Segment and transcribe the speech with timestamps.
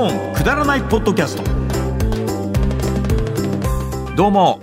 [0.00, 1.42] オンくだらないポッドキャスト。
[4.14, 4.60] どうも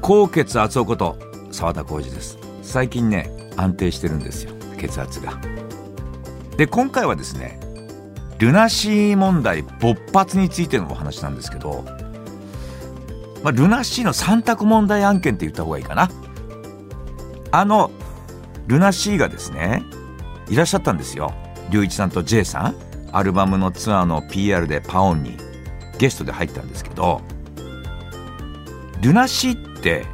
[0.00, 1.16] 高血圧男こと
[1.52, 2.36] 澤田浩二です。
[2.62, 5.38] 最近ね安定してるんですよ血圧が。
[6.56, 7.60] で今回はですね
[8.40, 11.84] ルナシー問題勃発についてのお話なんですけど、
[13.44, 16.10] まあ、ルナシーの三択問題案件って言った方がいいかな。
[17.52, 17.92] あの
[18.66, 19.84] ルナシーがですね
[20.48, 21.32] いらっしゃったんですよ。
[21.70, 22.95] 龍一さんと J さん。
[23.12, 25.36] アルバムのツアーの PR でパオンに
[25.98, 27.22] ゲストで入ったんですけど
[29.00, 30.04] ルナシーって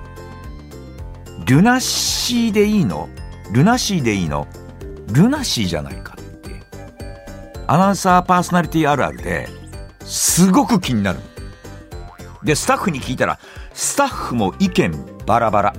[1.46, 3.08] ルナシーでいいの？
[3.52, 4.46] ルナシーでいいの？
[5.08, 6.62] ルナシーじゃないかって。
[7.66, 9.48] アナウンサーパーソナリティあるあるで
[10.04, 11.18] すごく気になる
[12.44, 13.38] でスタッフに聞いたら
[13.72, 14.92] スタッフも意見
[15.26, 15.74] バラバラ。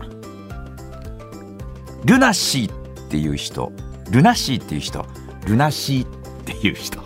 [2.06, 3.72] ルナシーっていう人
[4.10, 5.06] ルナシーっていう人
[5.48, 7.00] ルナシーっていう人。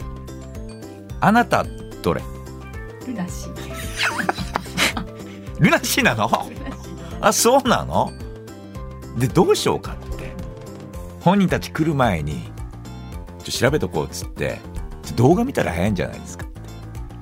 [1.19, 1.63] あなた
[2.01, 2.21] どれ？
[3.05, 3.57] ルナシー。
[5.59, 6.29] ルナシーなの？
[7.21, 8.11] あそうなの？
[9.17, 10.33] でどうしようかって。
[11.21, 12.51] 本人たち来る前に
[13.43, 14.59] ちょ調べとこうっつって
[15.15, 16.45] 動画見たら早いんじゃないですか。
[16.45, 16.59] って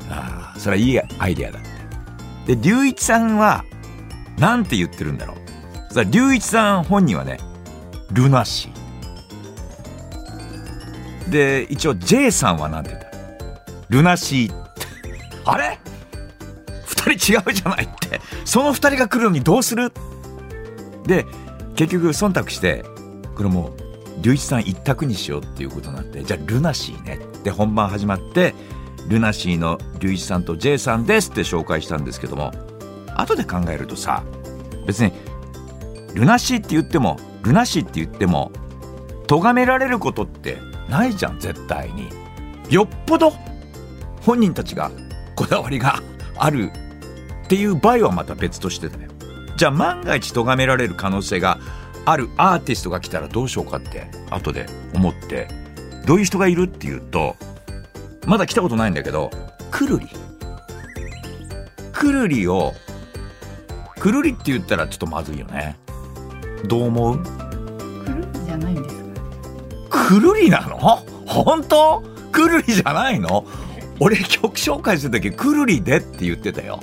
[0.09, 1.61] ああそれはいいアイデアだっ
[2.45, 2.55] て。
[2.55, 3.63] で龍一さんは
[4.37, 5.35] なんて言ってるんだろ
[5.89, 5.93] う。
[5.93, 7.39] さ龍一さん本人はね
[8.11, 8.84] ルナシー
[11.29, 13.07] で一応 J さんはなんて言った？
[13.89, 14.65] ルナシー。
[15.45, 15.79] あれ
[16.87, 18.21] ？2人違うじゃないって。
[18.45, 19.91] その2人が来るのにどうする？
[21.05, 21.25] で
[21.75, 22.83] 結局忖度して
[23.35, 27.19] これもう龍一さん一択にしようっていうことになってじゃあルナシーね。
[27.39, 28.55] って本番始まって
[29.07, 32.51] ルナシーの龍一さんと J さんですって紹介したんですけども
[33.15, 34.23] 後で考えるとさ
[34.87, 35.11] 別に
[36.15, 38.51] ルナシーって言ってもルナシーって言っても
[39.27, 40.57] 咎められることって
[40.89, 42.09] ないじゃん絶対に。
[42.69, 43.33] よっぽど
[44.21, 44.91] 本人たちが
[45.35, 46.01] こだわりが
[46.37, 46.71] ある
[47.45, 49.11] っていう場合はまた別としてだよ
[49.55, 51.59] じゃあ万が一咎められる可能性が
[52.05, 55.47] あるアーティストが来たらどうしようかって後で思って
[56.07, 57.35] どういう人がいるっていうと
[58.25, 59.29] まだ来たことないんだけど
[59.69, 60.07] くるり。
[61.93, 62.73] くるりを
[63.99, 65.77] くるりって言ったらちょっとまずいよね。
[66.65, 67.23] どう思う？
[70.05, 70.77] くるりなの？
[71.25, 72.03] 本当？
[72.31, 73.43] くるりじゃないの？
[73.99, 76.79] 俺曲紹介する時くるりでって言ってたよ。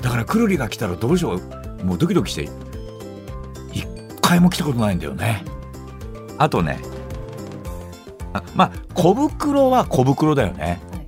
[0.00, 1.40] だからくるりが来たらどうしよ
[1.80, 1.84] う？
[1.84, 2.48] もうドキドキして
[3.72, 3.84] 一
[4.22, 5.44] 回も来たことないんだよね。
[6.38, 6.78] あとね
[8.32, 11.06] あまあ小袋は小袋だよね、はい。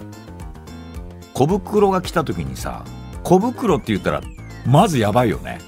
[1.35, 2.85] 小袋が来た時にさ
[3.23, 4.23] 小袋って言ったら
[4.67, 5.61] まずやばいよね。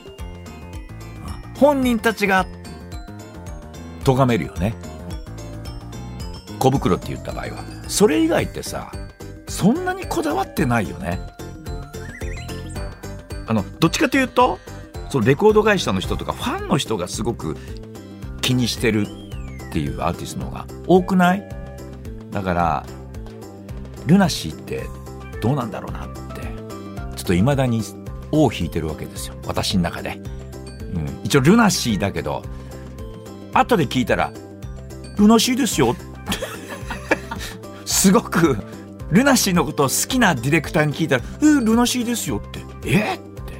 [1.58, 2.44] 本人たちが
[4.04, 4.74] 咎めるよね
[6.58, 7.64] 小袋って言った場合は。
[7.88, 8.92] それ以外ってさ
[9.48, 11.20] そんなにこだわってないよね。
[13.46, 14.58] あのどっちかというと
[15.08, 17.56] そのレコード会社の人とかファンの人がすごく
[18.42, 19.06] 気にしてる
[19.70, 21.48] っていうアーティストの方が多くない？
[22.30, 22.86] だから
[24.06, 24.84] ルナシーって
[25.40, 26.42] どうなんだろうなって
[27.16, 27.80] ちょっといまだに
[28.32, 29.34] 尾を引いてるわけですよ。
[29.46, 30.20] 私の中で、
[30.94, 32.42] うん、一応ルナシーだけど
[33.54, 34.30] 後で聞いたら
[35.16, 36.07] 「ルナシーですよ」って
[37.98, 38.56] すごく
[39.10, 43.14] ルナシーのことを好きなディレクターに聞いたら「えルナシーですよ」って「え？
[43.16, 43.54] っ?」って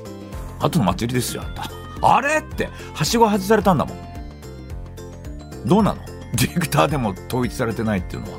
[0.58, 2.38] 「後の祭りですよあんた」あれ？
[2.38, 2.70] って。
[2.94, 3.98] はしご外されたんだもん。
[5.66, 6.00] どうなの？
[6.34, 8.38] ディレクターでも統一されてないっていうのは。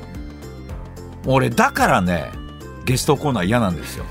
[1.26, 2.32] 俺だからね
[2.84, 4.04] ゲストコーナー嫌なんですよ。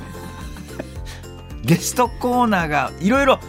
[1.63, 3.39] ゲストコーナーがいろいろ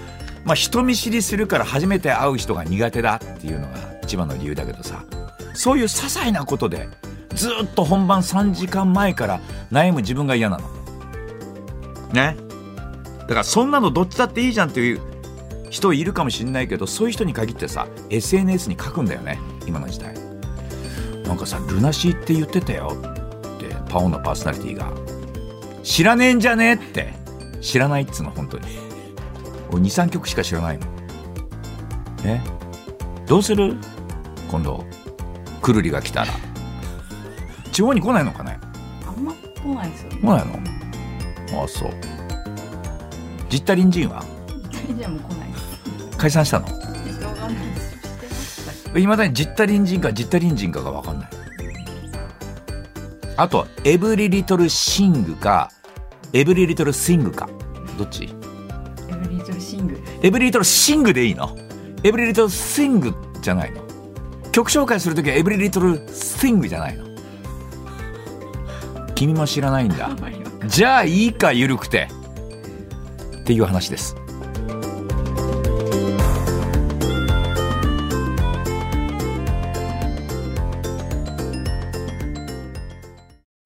[0.44, 5.04] ま人見知りするから初めて会う人が苦手だっていうのが一番の理由だけどさ。
[5.54, 6.88] そういう些細なことで
[7.36, 10.64] ずっと本番3時間前から悩む自分が嫌なの。
[12.12, 12.36] ね。
[13.20, 15.00] だからそんなのどっちだっていいじゃんっていう
[15.70, 20.14] 人いるかもしれないけどそういう人に限ってさ SNS に書くんだよね今の時代。
[21.24, 22.96] なんかさ「ルナシーって言ってたよ」
[23.56, 24.92] ってパオのパーソナリティが
[25.82, 27.26] 「知らねえんじゃねえ」って。
[27.62, 28.66] 知らないっつうの本当に。
[29.72, 30.86] 俺23曲しか知らないの。
[32.24, 32.40] え
[33.26, 33.76] どうする？
[34.48, 34.84] 今度
[35.62, 36.28] くるりが来たら。
[37.76, 38.58] 地方に来ないのかね？
[39.06, 40.18] あんま来ないですよね。
[40.22, 41.60] 来ないの？
[41.60, 41.90] ああそう。
[43.50, 44.24] ジッタリンジンは
[44.72, 46.16] イタリアも来ないです。
[46.16, 46.66] 解散したの？
[48.98, 50.10] いまだにジッタリンジンか？
[50.10, 51.30] ジッタリンジンかが分かんない。
[53.36, 55.70] あとエブリリトルシングか
[56.32, 57.46] エブリリトルスイングか。
[57.98, 58.24] どっち？
[58.24, 58.28] エ
[59.12, 60.02] ブリートルシング。
[60.22, 61.54] エブリリトルシングでいいの？
[62.04, 63.12] エブリリトルスイング
[63.42, 63.82] じゃないの？
[64.50, 67.04] 曲紹介するときはエブリリトルスイングじゃないの？
[69.16, 70.10] 君も知らないんだ。
[70.68, 72.08] じゃあいいかゆるくて。
[73.40, 74.16] っていう話です。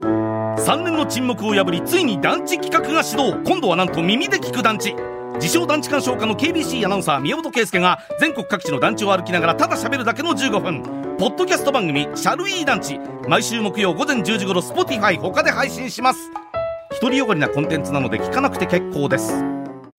[0.00, 3.34] 3年の沈黙を破りついに団地企画が始動。
[3.44, 4.94] 今度はなんと耳で聞く団地。
[5.36, 16.30] 自称団地鑑賞家の KBC アナウンサー宮本圭介が全国各地の団地を歩きながらただ喋るだけの15分ポッドキャスト番組「シャルイー団地」毎週木曜午前10時頃 Spotify 他で配信します。
[16.98, 19.59] 独りよがりなコンテンツなので聞かなくて結構です。